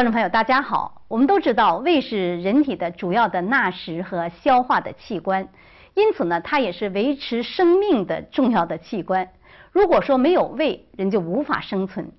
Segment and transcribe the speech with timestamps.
[0.00, 1.02] 观众朋友，大家好。
[1.08, 5.50] 我们都知道，胃是人体的主要的纳食和消化的器官，
[5.92, 9.28] 因此呢，它也是维持生命的重要的器官。
[9.72, 12.12] 如果说没有胃，人就无法生存。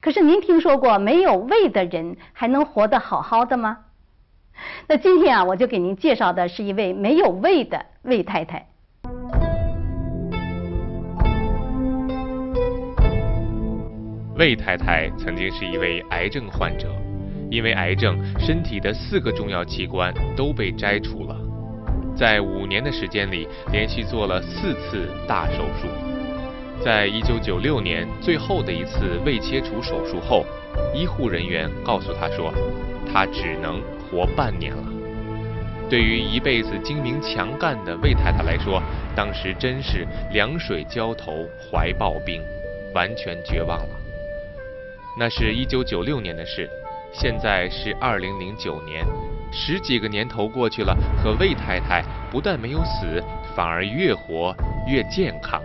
[0.00, 3.80] 可是您听说过没有胃的人还能活得好好的吗？
[4.88, 8.69] 那今天啊，我就给您介绍的是一位没有胃的魏太太。
[14.40, 16.88] 魏太太曾经是一位癌症患者，
[17.50, 21.36] 因为癌症，身体的四个重要器官都被摘除了，
[22.16, 25.88] 在五年的时间里，连续做了四次大手术。
[26.82, 30.46] 在一九九六年最后的一次胃切除手术后，
[30.94, 32.50] 医护人员告诉她说，
[33.12, 34.84] 她只能活半年了。
[35.90, 38.82] 对于一辈子精明强干的魏太太来说，
[39.14, 42.40] 当时真是凉水浇头，怀抱冰，
[42.94, 43.99] 完全绝望了。
[45.20, 46.66] 那是一九九六年的事，
[47.12, 49.04] 现在是二零零九年，
[49.52, 53.22] 十几个年头过去了，可魏太太不但没有死，
[53.54, 54.56] 反而越活
[54.88, 55.60] 越健康。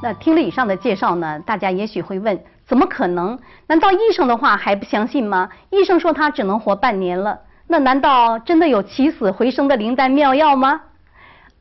[0.00, 3.36] 那听了以上的介绍呢，大家也许会问：怎么可能？
[3.66, 5.48] 难道医生的话还不相信吗？
[5.70, 10.82] 医生说他只能活半年了，那难道真的有起死回生的灵丹妙药吗？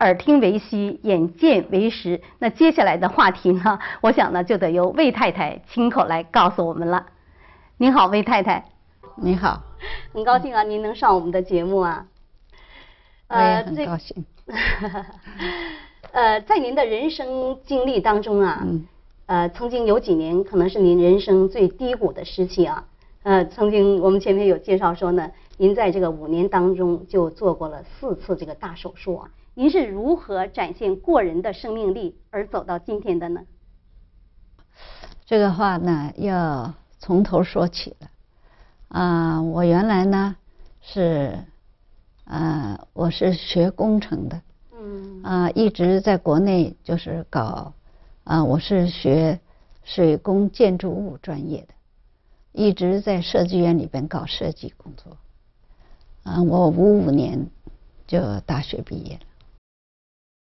[0.01, 2.21] 耳听为虚，眼见为实。
[2.39, 3.77] 那接下来的话题呢？
[4.01, 7.05] 我想呢，就得由魏太太亲口来告诉我们了。
[7.77, 8.65] 您好，魏太太。
[9.15, 9.61] 你好。
[10.11, 12.07] 很高兴啊，您能上我们的节目啊。
[13.29, 14.25] 我也很高兴。
[16.11, 18.65] 呃，在您的人生经历当中啊，
[19.27, 22.85] 呃，曾经有几年可能是您人生最低谷的时期啊。
[23.21, 29.29] 呃，曾经我们前面有介绍说呢，您在这个五年当中就做过了四次这个大手术啊。
[29.53, 33.41] 您是如何展现过人的生命力而走到今天的呢？
[35.25, 38.09] 这个话呢，要从头说起了。
[38.87, 40.37] 啊，我原来呢
[40.79, 41.37] 是，
[42.23, 44.41] 啊，我是学工程的。
[44.73, 45.21] 嗯。
[45.21, 47.73] 啊，一直在国内就是搞，
[48.23, 49.37] 啊，我是学
[49.83, 51.73] 水工建筑物专业的，
[52.53, 55.17] 一直在设计院里边搞设计工作。
[56.23, 57.49] 啊，我五五年
[58.07, 59.21] 就大学毕业了。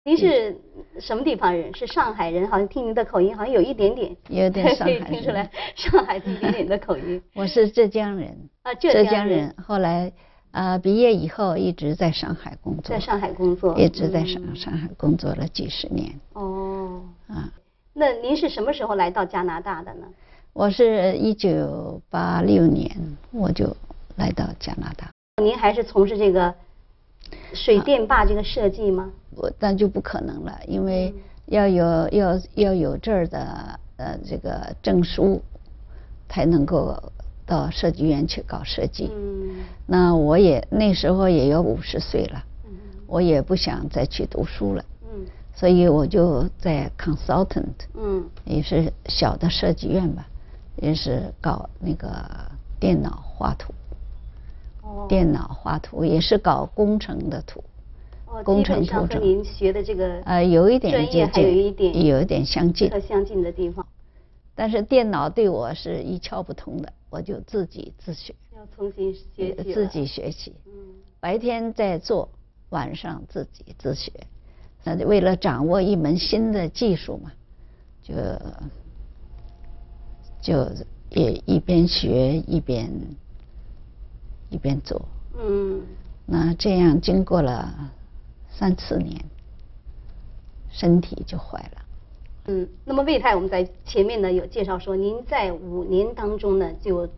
[0.05, 0.57] 您是
[0.99, 1.73] 什么地方人？
[1.77, 7.23] 是上海人，好像听您的口音，好像有一点点，有点上海可以听出来上海一点点的口音。
[7.37, 9.55] 我是浙江人啊，浙江人。
[9.65, 10.13] 后来
[10.51, 16.13] 啊，毕业以后一直在上海工作，在上海工作，一直在上上海工作了几十年。
[16.33, 17.49] 哦，啊，
[17.93, 20.07] 那您是什么时候来到加拿大的呢？
[20.53, 22.91] 我是一九八六年
[23.31, 23.65] 我就
[24.17, 25.09] 来到加拿大。
[25.41, 26.53] 您还是从事这个？
[27.55, 29.11] 水电坝这个设计吗？
[29.35, 31.15] 我那就不可能了，因为
[31.47, 35.43] 要有要要有这儿的呃这个证书，
[36.29, 37.03] 才能够
[37.47, 39.11] 到设计院去搞设计。
[39.15, 39.65] 嗯。
[39.87, 42.71] 那我也那时候也有五十岁了，嗯
[43.07, 44.85] 我也不想再去读书了。
[45.05, 45.27] 嗯。
[45.55, 50.27] 所以我就在 consultant，嗯，也是小的设计院吧，
[50.77, 52.09] 也是搞那个
[52.81, 53.73] 电脑画图。
[55.09, 57.63] 电脑画图也是搞工程的图，
[58.45, 63.87] 工程图和您学的这个呃有一点接近，有一点有一点相近，相近的地方。
[64.55, 70.55] 但是电脑对我是一窍不通的，我就自己自学，要重新学习，自己学习。
[70.67, 70.73] 嗯，
[71.21, 72.29] 白天在做，
[72.69, 74.13] 晚上自己自学。
[74.85, 77.33] 那为了掌握一门新的技术嘛，
[78.03, 78.15] 就
[80.41, 80.69] 就
[81.11, 82.91] 也一边学一边。
[84.53, 85.01] 一边做，
[85.37, 85.81] 嗯，
[86.27, 87.91] 那这样经过了
[88.51, 89.25] 三四年，
[90.71, 91.83] 身体就坏了。
[92.45, 97.09] 嗯，那么魏太，我们在前面呢有介绍说，您在五年当中呢就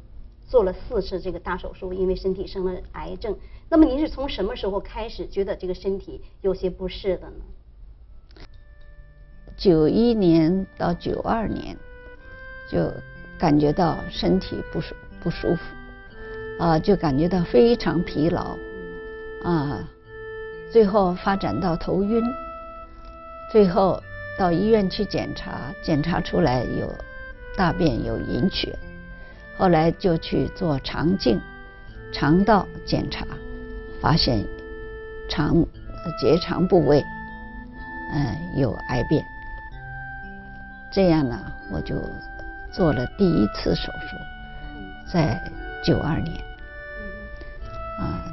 [0.46, 3.36] 做了四次这个大手术，因为身体生了癌症。
[3.68, 8.44] 那么您是从什么时候开始觉得这个身体有些不适的呢？
[9.56, 11.76] 九一年到九二年，
[12.70, 12.92] 就
[13.38, 15.62] 感觉到身体不舒不舒服。
[16.56, 18.56] 啊，就感觉到非常疲劳，
[19.42, 19.80] 啊，
[20.70, 22.22] 最后发展到头晕，
[23.50, 24.00] 最后
[24.38, 26.88] 到医院去检查，检查出来有
[27.56, 28.78] 大便有隐血，
[29.58, 31.40] 后来就去做肠镜，
[32.12, 33.26] 肠道检查，
[34.00, 34.44] 发现
[35.28, 35.66] 肠
[36.20, 37.04] 结肠部位，
[38.14, 39.24] 嗯，有癌变，
[40.92, 41.36] 这样呢，
[41.72, 42.00] 我就
[42.72, 45.42] 做了第一次手术，在。
[45.84, 46.34] 九二年，
[48.00, 48.24] 啊，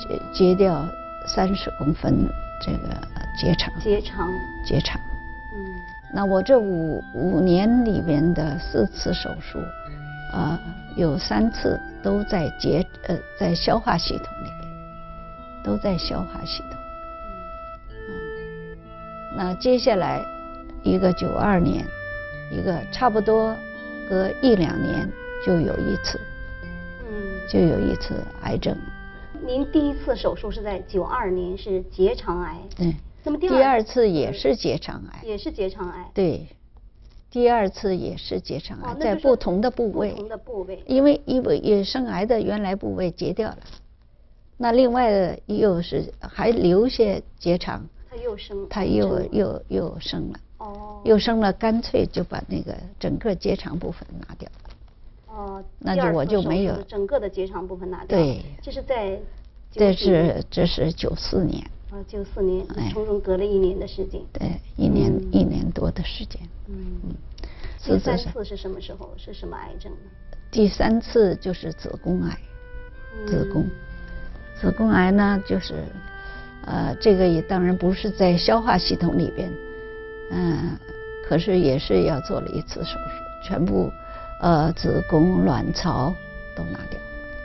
[0.00, 0.88] 截截掉
[1.26, 2.26] 三十公分
[2.62, 2.88] 这个
[3.38, 3.72] 结肠。
[3.78, 4.28] 结肠。
[4.64, 4.98] 结肠。
[5.54, 5.66] 嗯。
[6.14, 9.58] 那我这五五年里边的四次手术，
[10.32, 10.58] 啊，
[10.96, 14.68] 有三次都在结呃在消化系统里边，
[15.62, 16.80] 都在消化系统。
[17.90, 18.78] 嗯。
[19.36, 20.24] 那接下来
[20.82, 21.84] 一个九二年，
[22.50, 23.54] 一个差不多
[24.08, 25.06] 隔一两年
[25.46, 26.18] 就有一次。
[27.50, 28.78] 就有一次癌症。
[29.44, 32.56] 您第一次手术是在九二年，是结肠癌。
[32.76, 32.94] 对。
[33.24, 35.22] 那么第二次也是结肠癌。
[35.24, 36.08] 也是结肠癌。
[36.14, 36.46] 对。
[37.28, 40.12] 第二次也是结肠癌，在不同的部位。
[40.12, 40.80] 不同的部位。
[40.86, 43.58] 因为因为也生癌的原来部位截掉了，
[44.56, 47.04] 那另外又是还留下
[47.36, 47.84] 结肠。
[48.08, 48.68] 他又生。
[48.68, 50.38] 他又又又生了。
[50.58, 51.00] 哦。
[51.04, 54.48] 又生了，干脆就把那个整个结肠部分拿掉。
[55.40, 58.18] 哦，那就我就没有整个的结肠部分拿掉。
[58.18, 59.18] 对，这是在，
[59.72, 61.64] 这是这是九四年。
[61.90, 64.20] 啊，九四年，从中隔了一年的时间。
[64.32, 66.40] 对，一年一年多的时间。
[66.68, 67.14] 嗯嗯。
[67.82, 69.10] 第三次是什么时候？
[69.16, 69.98] 是什么癌症呢？
[70.50, 72.38] 第三次就是子宫癌，
[73.26, 73.64] 子宫，
[74.60, 75.74] 子宫癌呢就是，
[76.66, 79.50] 呃，这个也当然不是在消化系统里边，
[80.30, 80.78] 嗯，
[81.26, 83.90] 可是也是要做了一次手术，全部。
[84.40, 86.14] 呃，子宫、卵巢
[86.56, 86.98] 都拿掉。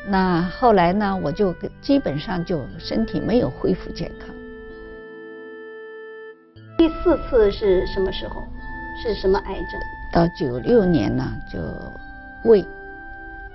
[0.08, 4.30] 那后来呢，我就基本上就身体没有恢复健康。
[6.78, 8.44] 第四次是什么时候？
[9.04, 9.82] 是什么癌症？
[10.14, 11.60] 到九六年呢，就
[12.50, 12.66] 胃，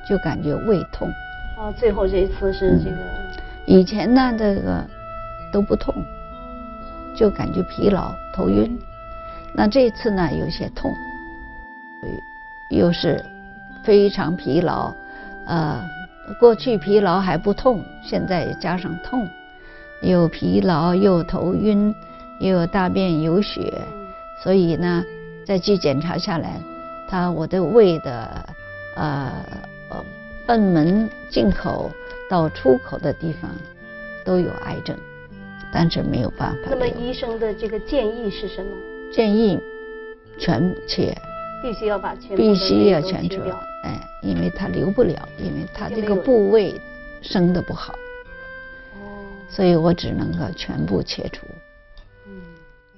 [0.07, 1.09] 就感觉胃痛。
[1.57, 2.97] 哦，最后这一次是这个。
[3.67, 4.85] 以前呢，这个
[5.51, 5.95] 都不痛，
[7.17, 8.79] 就感觉疲劳、头晕。
[9.55, 10.93] 那这次呢，有些痛。
[12.71, 13.25] 又是
[13.83, 14.95] 非常疲劳，
[15.47, 15.85] 呃，
[16.39, 19.29] 过去疲劳还不痛，现在加上痛，
[20.03, 21.95] 又疲劳又头晕，
[22.41, 23.73] 又大便有血，
[24.43, 25.05] 所以呢，
[25.45, 26.61] 再去检查下来，
[27.09, 28.47] 他我的胃的
[28.95, 29.33] 呃
[29.91, 30.05] 呃
[30.47, 31.91] 贲门进口
[32.31, 33.51] 到出口的地方
[34.25, 34.97] 都有癌症，
[35.73, 36.59] 但是没有办法。
[36.71, 38.71] 那么医生的这个建议是什么？
[39.13, 39.59] 建议
[40.39, 41.17] 全切。
[41.63, 43.55] 必须要把全必须要全除掉，
[43.85, 46.81] 哎，因为它留不了，因为它这个部位
[47.21, 47.93] 生的不好，
[48.95, 51.47] 哦，所以我只能够全部切除。
[52.27, 52.43] 嗯，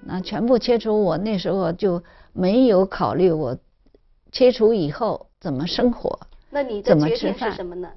[0.01, 3.57] 那全部切除，我那时候就没有考虑我
[4.31, 6.19] 切除以后怎么生活，
[6.51, 7.89] 那你的决定是什么呢？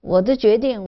[0.00, 0.86] 我的决定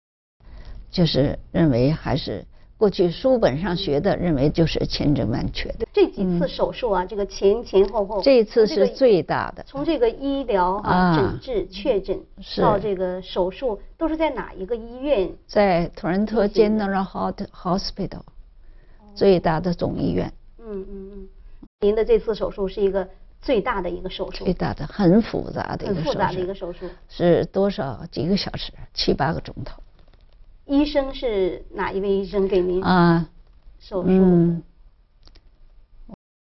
[0.89, 2.45] 就是认为还是。
[2.79, 5.85] 过去书本上学的认为就是千真万确的。
[5.91, 9.61] 这几次手术啊，这个前前后后，这次是最大的。
[9.67, 12.17] 从这个医疗啊诊治确诊
[12.55, 15.29] 到这个手术，都是在哪一个医院？
[15.45, 17.05] 在 Toronto General
[17.51, 18.21] Hospital，
[19.13, 20.31] 最大的总医院。
[20.57, 21.27] 嗯嗯嗯。
[21.81, 23.05] 您的这次手术是一个
[23.41, 24.45] 最大的一个手术。
[24.45, 26.05] 最大的，很复杂的一个手术。
[26.05, 26.85] 很复杂的一个手术。
[27.09, 28.71] 是多少几个小时？
[28.93, 29.81] 七八个钟头。
[30.69, 33.27] 医生是哪一位医生给您啊
[33.79, 34.09] 手术？
[34.09, 34.61] 嗯，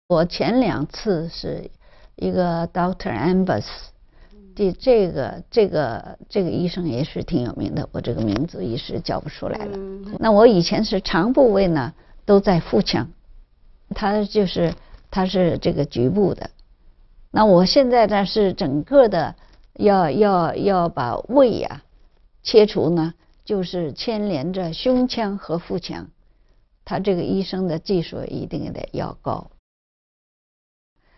[0.08, 1.70] 我前两次是
[2.16, 3.64] 一个 Doctor Ambus，
[4.56, 9.78] 这这个这个这个医生也是挺有名的，我这个名字一时叫不出来了。
[10.18, 11.94] 那我以前是肠部位呢，
[12.25, 13.08] 都在腹腔，
[13.90, 14.75] 他就是
[15.12, 16.50] 他是这个局部的。
[17.30, 19.37] 那我现在呢是整个的
[19.75, 21.82] 要要要把胃呀
[22.42, 23.14] 切除呢。
[23.49, 26.11] 就是牵连着胸腔和腹腔，
[26.85, 29.50] 他这个医生的技术一定得要高。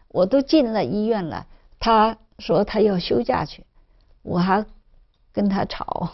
[0.06, 1.48] 我都进了医院了，
[1.80, 3.64] 他说他要休假去，
[4.22, 4.64] 我还
[5.32, 6.12] 跟他吵。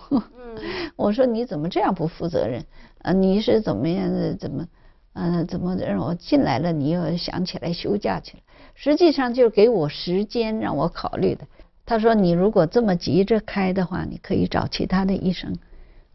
[0.97, 2.65] 我说你怎么这样不负责任？
[3.03, 4.35] 啊，你是怎么样的？
[4.37, 4.67] 怎么，
[5.13, 6.73] 嗯，怎么让我进来了？
[6.73, 8.43] 你又想起来休假去了？
[8.75, 11.47] 实际上就是给我时间让我考虑的。
[11.85, 15.55] 他说你如果这么急着开的话，你可以找其他的医生。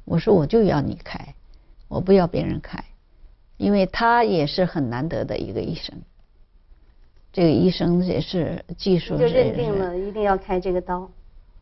[0.05, 1.36] 我说我就要你开，
[1.88, 2.84] 我不要别人开，
[3.58, 5.96] 因为他也是很难得的一个医生。
[7.31, 11.10] 这个医生也是技术就认定了一定要开这个刀。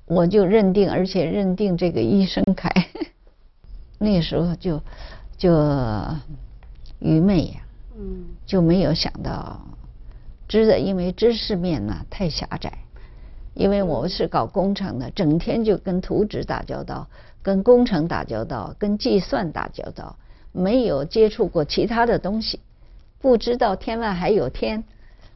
[0.05, 2.71] 我就认定，而且认定这个医生开。
[3.99, 4.81] 那时候就
[5.37, 5.51] 就
[6.97, 7.61] 愚昧呀，
[7.95, 9.61] 嗯，就没有想到
[10.47, 12.73] 知的，因为知识面呢太狭窄。
[13.53, 17.07] 因为我是搞工程的，整天就跟图纸打交道。
[17.41, 20.15] 跟工程打交道，跟计算打交道，
[20.51, 22.59] 没有接触过其他的东西，
[23.21, 24.83] 不知道天外还有天，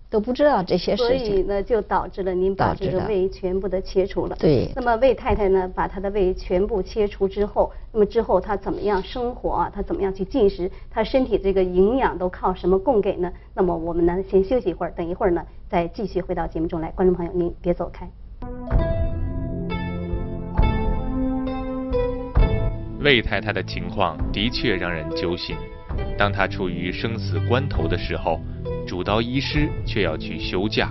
[0.09, 1.43] 都不知道这些事情所以。
[1.43, 4.35] 呢，就导致了您把这个胃全部的切除了。
[4.35, 9.71] 对那么魏太太呢，把她的胃全部切除之后，那么之后她怎么样生活啊？
[9.73, 10.69] 她怎么样去进食？
[10.91, 13.31] 她身体这个营养都靠什么供给呢？
[13.53, 16.91] 那么我们呢，先休息一会儿，等一会儿呢，再继续回到节目中来。
[16.91, 18.09] 观众朋友，您别走开。
[23.03, 25.55] 魏太太的情况的确让人揪心。
[26.17, 28.39] 当她处于生死关头的时候，
[28.87, 30.89] 主刀医师却要去休假。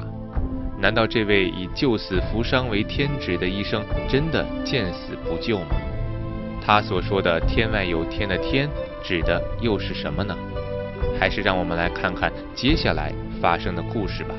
[0.79, 5.77] 难道这位以救死扶伤为天职的医生真的见死不救吗？
[6.65, 8.69] 他所说的“天外有天”的“天”
[9.03, 10.37] 指的又是什么呢？
[11.19, 14.35] 还是让我们来看看接下来发生的故事吧。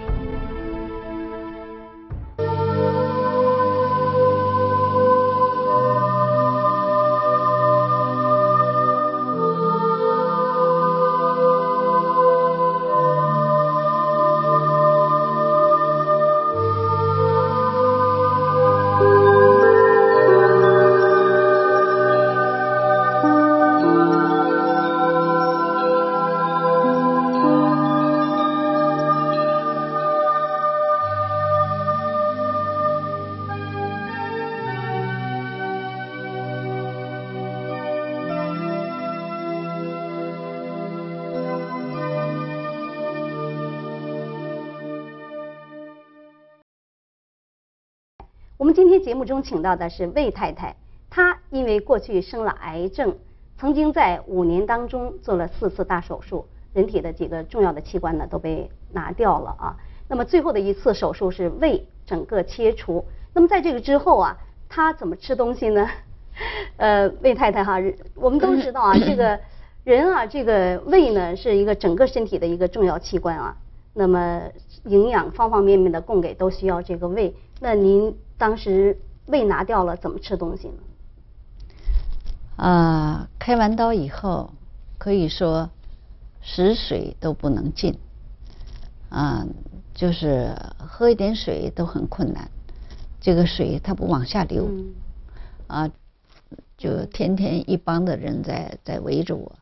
[49.03, 50.77] 节目中请到的是魏太太，
[51.10, 53.17] 她因为过去生了癌症，
[53.57, 59.75] 曾经在五年当中做了四次大手术，人体的几个重要的器官呢都被拿掉了啊。
[60.07, 63.05] 那么最后的一次手术是胃整个切除。
[63.33, 64.38] 那么在这个之后啊，
[64.69, 65.89] 她怎么吃东西呢？
[66.77, 67.77] 呃，魏太太哈，
[68.15, 69.38] 我们都知道啊， 这个
[69.83, 73.57] 人啊，这个胃呢是一个整个身体的一个重要器官啊。
[73.93, 74.41] 那么
[74.86, 77.36] 营养方方面面的供给都需要这个胃。
[77.60, 80.75] 那您当时胃拿掉了，怎么吃东西呢？
[82.56, 84.54] 啊，开完刀以后，
[84.98, 85.70] 可以说
[86.42, 87.98] 食水都不能进，
[89.10, 89.46] 啊，
[89.94, 92.50] 就是喝一点水都很困难，
[93.20, 94.94] 这个水它不往下流，嗯。
[95.68, 95.90] 啊，
[96.78, 99.56] 就天天一帮的人在在围着我，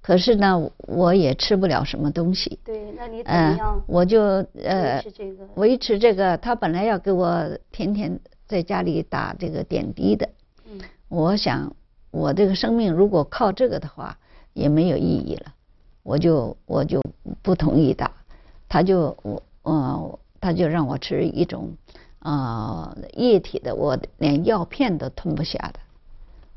[0.00, 4.20] 可是呢，我也吃不了什么东西，对，那你怎么呃样，我就
[4.62, 10.28] 呃维持这个维持这个，他本来要给我天天在家里打这个点滴的，
[10.64, 10.80] 嗯。
[11.08, 11.74] 我想
[12.10, 14.18] 我这个生命如果靠这个的话，
[14.52, 15.52] 也没有意义了，
[16.02, 17.00] 我就我就
[17.42, 18.12] 不同意打，
[18.68, 21.70] 他就我呃他就让我吃一种
[22.20, 25.80] 呃液体的，我连药片都吞不下的，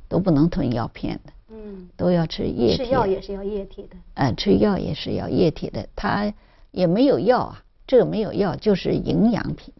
[0.07, 2.86] 都不能吞药片的，嗯，都要吃液体。
[2.86, 3.98] 吃药也是要液体的。
[4.15, 6.34] 嗯，吃药也是要液体的，它
[6.72, 9.74] 也没有药啊，这个没有药，就是营养品，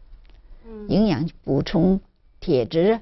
[0.68, 2.02] 嗯营养补充
[2.40, 3.00] 铁质，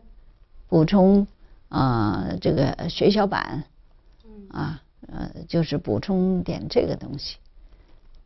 [0.67, 1.25] 补充
[1.69, 3.63] 啊、呃这个血小板
[4.25, 7.37] 嗯，啊，呃，就是补充点这个东西。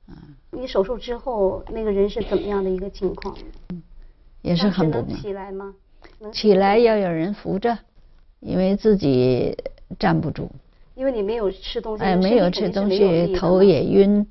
[0.08, 0.14] 啊
[0.52, 3.36] 你手术之后那个人是怎么样的一个情况？
[3.70, 3.82] 嗯
[4.42, 5.74] 也是很不能起来吗？
[6.20, 7.80] 能起来要有人扶着，
[8.42, 9.58] 因为自己
[10.00, 10.50] 站不住，
[10.96, 13.62] 因为你没有吃东西，哎，没有吃东西，头。
[13.64, 14.26] 也晕，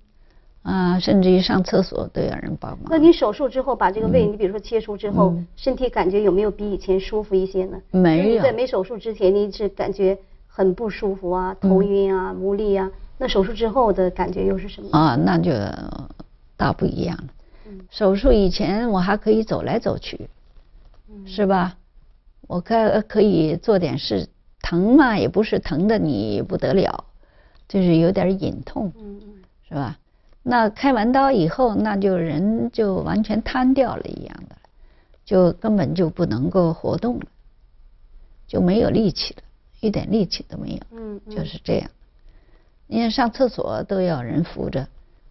[0.63, 2.87] 啊，甚至于上厕所都要人帮忙。
[2.89, 7.81] 那你手术之后把这个胃，你比如说切除之后嗯，身体感觉有没有比以前舒服一些呢？
[7.91, 10.17] 没有在没手术之前，你是感觉
[10.47, 12.91] 很不舒服啊，头晕啊，无力啊。
[13.19, 14.89] 那手术之后的感觉又是什么？
[14.93, 15.51] 啊，那就
[16.57, 17.25] 大不一样了。
[17.69, 20.29] 嗯手术以前我还可以走来走去，
[21.09, 21.77] 嗯是吧？
[22.49, 24.29] 我可可以做点事，
[24.73, 27.05] 疼嘛也不是疼的你不得了，
[27.69, 28.91] 就是有点隐痛，
[29.69, 29.99] 是吧？
[30.43, 34.57] 那开完刀以后，那就人就完全瘫掉了一样的，
[35.27, 37.27] 就根本就不能够活动了，
[38.49, 39.43] 就没有力气了，
[39.81, 41.21] 一点力气都没有。
[41.31, 41.91] 就是这样。
[42.87, 44.89] 你看上厕所都要人扶着，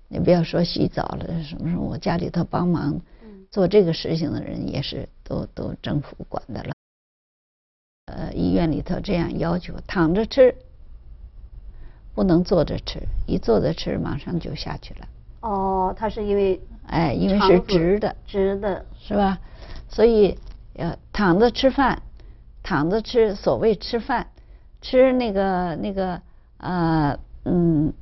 [0.08, 6.74] 你不要说洗澡了，什么什么我家里头帮忙嗯做这个事情的人也是都都政府管的了。
[8.16, 10.56] 呃，医院里头这样要求，躺着吃，
[12.14, 15.08] 不能坐着吃，一坐着吃马上就下去了。
[15.42, 19.40] 哦，它是因为哎，因为是直的，直的，是吧？
[19.90, 20.38] 所以
[20.76, 22.02] 呃，躺着吃饭，
[22.64, 24.28] 躺着吃，所谓吃饭，
[24.82, 26.22] 吃那个那个
[26.58, 27.94] 呃嗯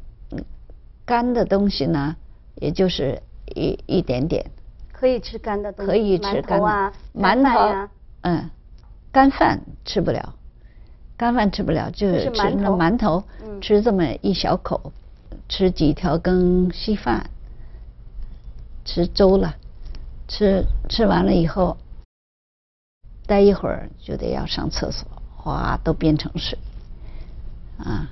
[1.06, 2.16] 干的东西呢，
[2.56, 3.22] 也就是
[3.56, 4.46] 一一点点，
[4.92, 7.89] 可以吃干的东西，可以吃馒干的头啊，馒头呀，
[8.22, 8.50] 嗯，
[9.12, 10.36] 干饭吃不了，
[11.18, 13.24] 干饭吃不了，就就是吃那馒头
[13.62, 14.94] 吃这么一小口，
[15.48, 17.30] 吃几条羹稀饭，
[18.86, 19.56] 吃粥了，
[20.28, 21.78] 吃吃完了以后，
[23.25, 26.58] 待一会儿就得要上厕所，哗都变成水，
[27.78, 28.10] 啊，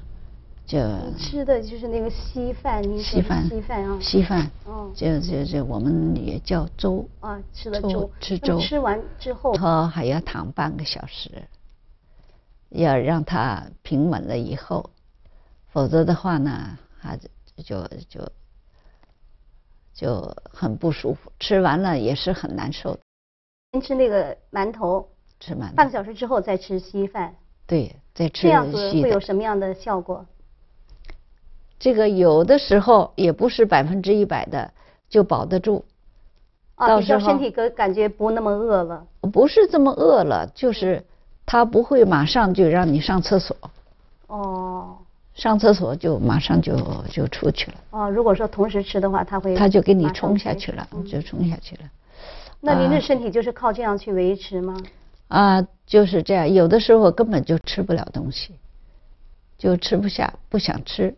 [0.68, 0.78] 就
[1.18, 11.32] 吃的就是那个稀饭，稀饭稀饭啊，稀饭哦，就就就我们也叫粥，啊，吃了粥粥，吃粥吃完之后，然后还要躺半个小时，
[12.68, 14.90] 要让它平稳了以后，
[15.70, 17.18] 否则的话呢，还
[17.64, 18.30] 就就
[19.94, 23.00] 就很不舒服，吃完了也是很难受的。
[23.72, 25.08] 先吃那个馒头，
[25.40, 27.34] 吃馒头半个小时之后再吃稀饭，
[27.66, 29.18] 对，再吃这样子会有。
[29.18, 30.26] 什么样的效果？
[31.80, 34.72] 这个有的时候也不是百分之一百的
[35.10, 35.86] 就保得住，
[36.76, 39.06] 啊，到时候身体感感觉不那么饿了。
[39.32, 41.04] 不是这么饿了，就是
[41.46, 43.56] 他不会马上就让你上厕所，
[44.28, 44.98] 哦
[45.36, 46.76] 上厕所就马上就
[47.12, 47.78] 就出去了。
[47.92, 51.82] 哦，如果说同时吃的话，他会他就给你冲下去了，嗯就冲下去了。
[52.60, 54.76] 那您的啊身体就是靠这样去维持吗？
[55.28, 58.56] 啊，就是这样，有的时候根本就吃不了东西，
[59.60, 61.16] 就吃不下，不想吃。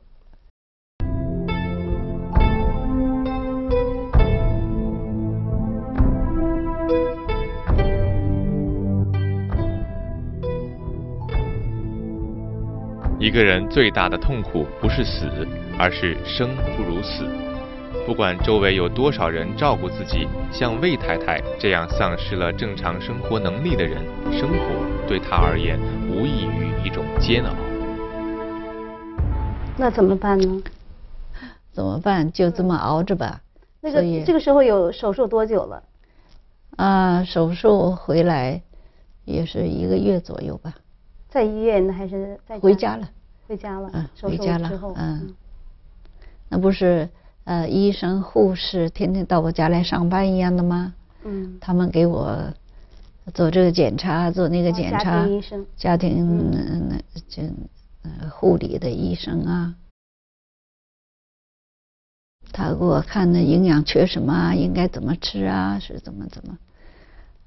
[13.29, 15.29] 一个人最大的痛苦不是死，
[15.77, 17.29] 而是生不如死。
[18.03, 24.55] 不管周围有多少人照顾自己，像魏太太这样丧失了正常生活能力的人，生活
[25.07, 27.53] 对她而言无异于一种煎熬。
[29.77, 30.63] 那怎么办呢？
[31.71, 32.31] 怎么办？
[32.31, 33.43] 就这么熬着吧。
[33.79, 35.83] 那个这个时候有手术多久了？
[36.77, 38.59] 啊，手术回来
[39.24, 40.74] 也是一个月左右吧，
[41.27, 43.07] 在医院呢还是在回家了。
[43.50, 43.90] 回家了。
[43.94, 45.33] 嗯手术回家了之后，嗯
[46.50, 47.09] 那不是
[47.46, 50.94] 呃医生护士天天到我家来上班一样的吗？
[51.24, 52.53] 嗯，他们给我
[53.33, 55.25] 做这个检查，做那个检查。
[55.25, 56.51] 庭医生家庭
[56.90, 56.96] 那
[57.27, 57.42] 这
[58.03, 59.75] 呃护理的医生啊，
[62.51, 66.57] 他给我看那营养缺什么啊，应该怎么吃啊，是怎么怎么，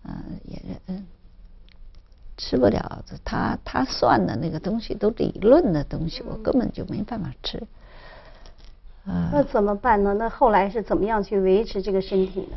[0.02, 1.06] 呃也嗯
[2.36, 7.62] 吃不了，他他算的那个东西都理论的东西，我根本就没办法吃。
[9.04, 10.14] 啊、那怎么办呢？
[10.14, 12.56] 那后来是怎么样去维持这个身体呢？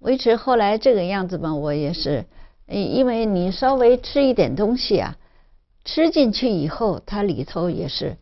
[0.00, 2.24] 维持后来这个样子吧，我也是，
[2.66, 5.16] 因因为你稍微吃一点东西啊，
[5.84, 8.16] 吃进去以后，它里头也是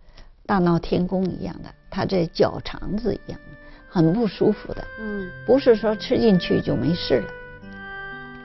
[0.46, 3.57] 大闹天宫一样的，它这绞肠子一样的，
[3.88, 7.29] 很不舒服的，嗯不是说吃进去就没事了，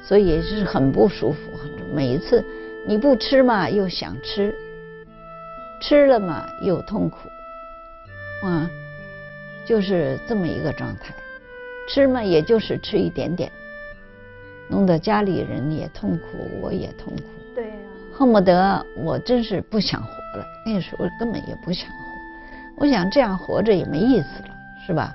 [0.02, 1.40] 所以也是很不舒服。
[1.94, 2.44] 每一次
[2.86, 4.56] 你不吃嘛，又想吃，
[5.82, 7.30] 吃了嘛又痛苦，
[8.46, 8.70] 啊，
[9.66, 11.14] 就是这么一个状态。
[11.88, 13.52] 吃嘛，也就是吃一点点，
[14.70, 17.74] 弄得家里人也痛苦，我也痛苦，对呀、
[18.14, 20.46] 恨不得我真是不想活了。
[20.66, 21.96] 那时候根本也不想活，
[22.78, 25.14] 我想这样活着也没意思了，是吧？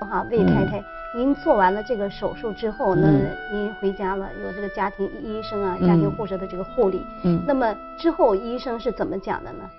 [0.00, 0.82] 好，魏太太，
[1.14, 7.00] 您做完了这个手术之后呢，嗯您回家了，有这个家庭医生啊、家庭护士的这个护理。
[7.24, 9.70] 嗯那么之后医生是怎么讲的呢？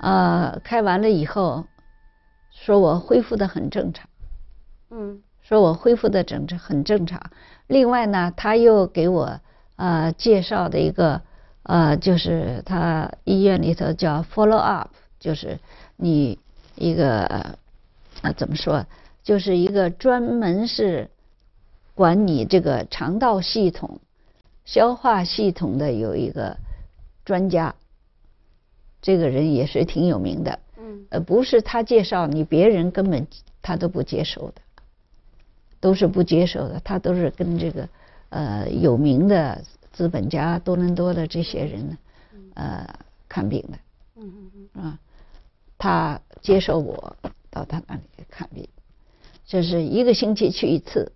[0.00, 1.64] 呃，开完了以后，
[2.50, 4.08] 说我恢复的很正常，
[4.90, 7.20] 嗯说我恢复的正正很正常。
[7.66, 9.40] 另外呢，他又给我
[9.76, 11.20] 呃介绍的一个
[11.64, 15.58] 呃，就是他医院里头叫 follow up，就是
[15.96, 16.38] 你
[16.76, 17.24] 一个
[18.22, 18.86] 呃怎么说，
[19.24, 21.10] 就是一个专门是
[21.94, 23.98] 管你这个肠道系统、
[24.64, 26.58] 消化系统的有一个
[27.24, 27.74] 专家，
[29.00, 30.58] 这个人也是挺有名的。
[30.76, 33.26] 嗯呃，不是他介绍你，别人根本
[33.62, 34.60] 他都不接受的，
[35.80, 36.80] 都是不接受的。
[36.84, 37.88] 他都是跟这个
[38.28, 41.98] 呃有名的资本家多伦多的这些人呢，
[42.54, 42.94] 呃
[43.28, 43.78] 看病的
[44.16, 44.98] 嗯嗯嗯啊。
[45.78, 47.16] 他接受我
[47.50, 48.66] 到他那里看病，
[49.46, 51.12] 就是一个星期去一次。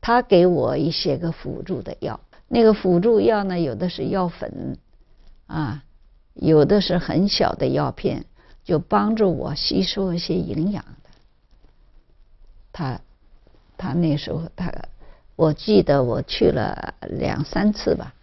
[0.00, 4.78] 他给我一些个辅助的药，那个辅助药呢，有的是药粉
[5.46, 5.82] 啊，
[6.34, 8.24] 有的是很小的药片，
[8.62, 11.10] 就帮助我吸收一些营养的。
[12.72, 13.00] 他
[13.76, 14.72] 他那时候他，
[15.34, 18.14] 我记得我去了两三次吧，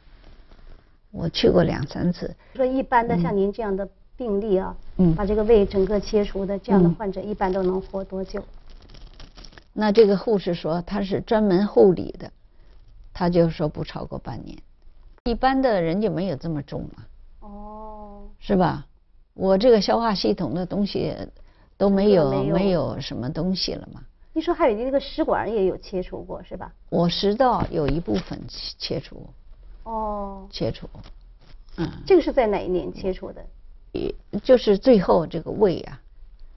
[1.12, 2.34] 我去过两三次。
[2.56, 8.42] 说一般的像您这样的病例啊，嗯把这个胃整个切除的这样的嗯患者，一般都能活多久？
[9.74, 12.32] 那这个护士说他是专门护理的，
[13.12, 14.58] 他就说不超过半年。
[15.26, 17.06] 一般的人就没有这么重嘛，
[17.40, 18.86] 哦，是吧？
[19.34, 21.16] 我这个消化系统的东西
[21.76, 24.04] 都没有没有没有什么东西了嘛。
[24.32, 26.72] 你说还有你那个食管也有切除过是吧？
[26.90, 29.28] 我食道有一部分切切除
[29.84, 30.88] 哦，切除，
[31.78, 33.44] 嗯，这个是在哪一年切除的？
[33.92, 36.02] 也就是最后这个胃啊，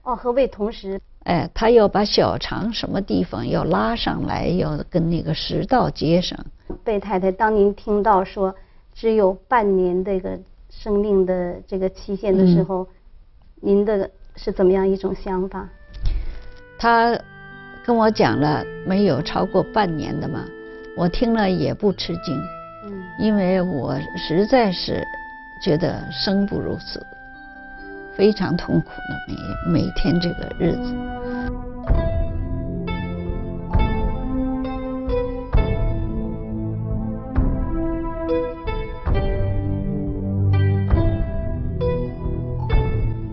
[0.03, 6.39] 哦，和胃同时，哎，他要把小肠什么地方要拉上来，要跟那个食道接上。
[6.85, 8.55] 贝太太，当您听到说
[8.95, 12.87] 只有半年这个生命的这个期限的时候，
[13.59, 15.67] 您的是怎么样一种想法？
[16.79, 17.19] 他
[17.85, 20.45] 跟我讲了没有超过半年的嘛，
[20.95, 22.33] 我听了也不吃惊，
[22.85, 25.03] 嗯，因为我实在是
[25.61, 27.05] 觉得生不如死，
[28.17, 30.95] 非常痛苦的每每天这个日子。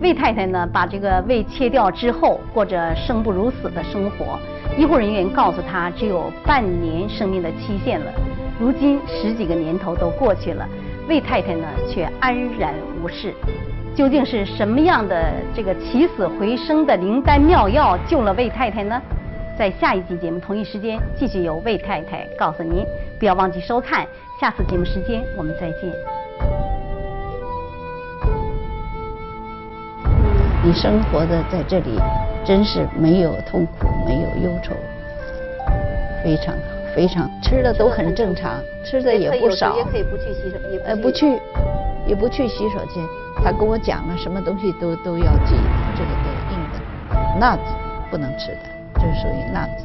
[0.01, 4.38] 魏太太呢，把这个胃切掉之后，过着生不如死的生活。
[4.77, 8.12] 医护人员告诉她，只有半年生命的期限了。
[8.61, 10.68] 如今十几个年头都过去了，
[11.09, 13.33] 魏太太呢却安然无事。
[13.94, 19.00] 究竟是什么样的这个起死回生的灵丹妙药救了魏太太呢？
[19.57, 22.85] 在下一集节目同一时间，继续由魏太太告诉您。
[23.20, 24.04] 不要忘记收看，
[24.40, 25.92] 下次节目时间我们再见。
[30.64, 31.96] 你生活的在这里，
[32.44, 34.74] 真是没有痛苦，没有忧愁，
[36.24, 36.61] 非常好，
[36.96, 39.76] 非常吃的都很正常，吃的也不少。
[39.76, 41.38] 也可以不去洗手，也呃，不去，
[42.09, 43.04] 也不去洗手间。
[43.42, 45.55] 他跟我讲了，什么东西都都要忌，
[45.97, 46.79] 这个都硬的
[47.38, 48.61] ，nuts 不能吃的，
[48.94, 49.85] 这是属于 nuts。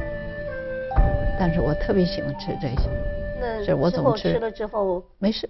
[1.38, 2.90] 但是我特别喜欢吃这些，
[3.40, 5.50] 那是我总吃吃了之后没事。